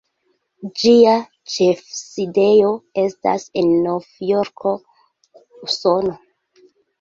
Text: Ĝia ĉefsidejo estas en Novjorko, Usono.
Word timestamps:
Ĝia 0.83 1.11
ĉefsidejo 1.55 2.71
estas 3.03 3.45
en 3.63 3.69
Novjorko, 3.89 4.75
Usono. 5.69 6.19